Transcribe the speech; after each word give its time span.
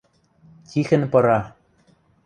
Тихӹн 0.69 1.03
пыра. 1.11 1.39